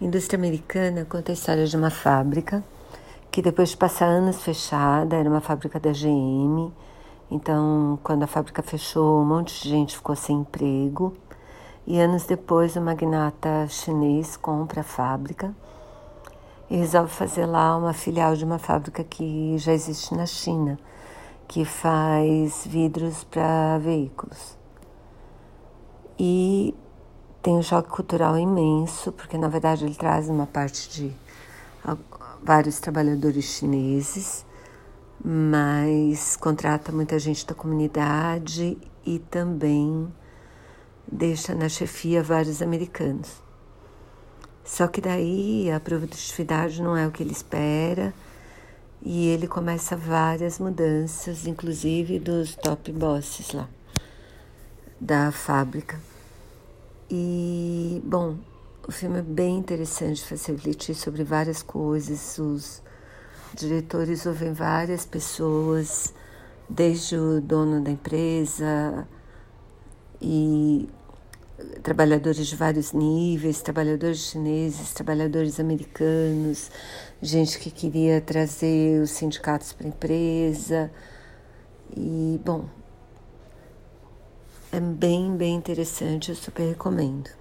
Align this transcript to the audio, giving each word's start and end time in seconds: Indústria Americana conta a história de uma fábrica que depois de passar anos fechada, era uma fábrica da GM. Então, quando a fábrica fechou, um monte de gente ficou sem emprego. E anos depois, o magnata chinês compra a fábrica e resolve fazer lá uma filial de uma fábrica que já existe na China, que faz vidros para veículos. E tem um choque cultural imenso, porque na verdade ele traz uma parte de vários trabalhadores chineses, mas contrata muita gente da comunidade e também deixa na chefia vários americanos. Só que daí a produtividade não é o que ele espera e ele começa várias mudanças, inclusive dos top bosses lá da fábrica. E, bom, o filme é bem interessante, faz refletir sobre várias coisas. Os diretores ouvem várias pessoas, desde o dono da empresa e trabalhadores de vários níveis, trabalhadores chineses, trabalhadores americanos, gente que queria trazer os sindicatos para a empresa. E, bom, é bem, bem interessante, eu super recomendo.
Indústria 0.00 0.38
Americana 0.38 1.04
conta 1.04 1.30
a 1.30 1.34
história 1.34 1.66
de 1.66 1.76
uma 1.76 1.90
fábrica 1.90 2.64
que 3.30 3.42
depois 3.42 3.68
de 3.68 3.76
passar 3.76 4.06
anos 4.06 4.42
fechada, 4.42 5.14
era 5.14 5.28
uma 5.28 5.42
fábrica 5.42 5.78
da 5.78 5.92
GM. 5.92 6.72
Então, 7.30 7.98
quando 8.02 8.22
a 8.22 8.26
fábrica 8.26 8.62
fechou, 8.62 9.20
um 9.20 9.26
monte 9.26 9.62
de 9.62 9.68
gente 9.68 9.94
ficou 9.94 10.16
sem 10.16 10.38
emprego. 10.38 11.14
E 11.86 12.00
anos 12.00 12.24
depois, 12.24 12.76
o 12.76 12.80
magnata 12.80 13.68
chinês 13.68 14.38
compra 14.38 14.80
a 14.80 14.84
fábrica 14.84 15.54
e 16.70 16.76
resolve 16.78 17.12
fazer 17.12 17.44
lá 17.44 17.76
uma 17.76 17.92
filial 17.92 18.34
de 18.34 18.44
uma 18.44 18.58
fábrica 18.58 19.04
que 19.04 19.58
já 19.58 19.74
existe 19.74 20.14
na 20.14 20.24
China, 20.24 20.78
que 21.46 21.62
faz 21.66 22.66
vidros 22.66 23.22
para 23.24 23.76
veículos. 23.76 24.56
E 26.18 26.74
tem 27.42 27.54
um 27.54 27.62
choque 27.62 27.88
cultural 27.88 28.36
imenso, 28.38 29.12
porque 29.12 29.38
na 29.38 29.48
verdade 29.48 29.84
ele 29.84 29.94
traz 29.94 30.28
uma 30.28 30.46
parte 30.46 30.90
de 30.90 31.12
vários 32.42 32.80
trabalhadores 32.80 33.44
chineses, 33.44 34.44
mas 35.24 36.36
contrata 36.36 36.92
muita 36.92 37.18
gente 37.18 37.46
da 37.46 37.54
comunidade 37.54 38.76
e 39.04 39.18
também 39.18 40.12
deixa 41.10 41.54
na 41.54 41.68
chefia 41.68 42.22
vários 42.22 42.60
americanos. 42.62 43.42
Só 44.64 44.86
que 44.86 45.00
daí 45.00 45.70
a 45.70 45.80
produtividade 45.80 46.82
não 46.82 46.96
é 46.96 47.06
o 47.06 47.10
que 47.10 47.22
ele 47.22 47.32
espera 47.32 48.14
e 49.02 49.28
ele 49.28 49.48
começa 49.48 49.96
várias 49.96 50.58
mudanças, 50.58 51.46
inclusive 51.46 52.18
dos 52.18 52.54
top 52.54 52.92
bosses 52.92 53.52
lá 53.52 53.68
da 55.00 55.32
fábrica. 55.32 56.09
E, 57.10 58.00
bom, 58.04 58.36
o 58.86 58.92
filme 58.92 59.18
é 59.18 59.22
bem 59.22 59.58
interessante, 59.58 60.22
faz 60.22 60.46
refletir 60.46 60.94
sobre 60.94 61.24
várias 61.24 61.60
coisas. 61.60 62.38
Os 62.38 62.80
diretores 63.52 64.26
ouvem 64.26 64.52
várias 64.52 65.04
pessoas, 65.04 66.14
desde 66.68 67.16
o 67.16 67.40
dono 67.40 67.82
da 67.82 67.90
empresa 67.90 69.08
e 70.22 70.88
trabalhadores 71.82 72.46
de 72.46 72.54
vários 72.54 72.92
níveis, 72.92 73.60
trabalhadores 73.60 74.18
chineses, 74.18 74.92
trabalhadores 74.92 75.58
americanos, 75.58 76.70
gente 77.20 77.58
que 77.58 77.72
queria 77.72 78.20
trazer 78.20 79.02
os 79.02 79.10
sindicatos 79.10 79.72
para 79.72 79.86
a 79.86 79.88
empresa. 79.88 80.92
E, 81.96 82.40
bom, 82.44 82.66
é 84.72 84.80
bem, 84.80 85.36
bem 85.36 85.54
interessante, 85.54 86.30
eu 86.30 86.34
super 86.36 86.68
recomendo. 86.68 87.39